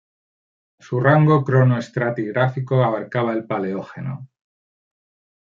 [0.79, 4.29] Su rango cronoestratigráfico abarcaba el Paleógeno.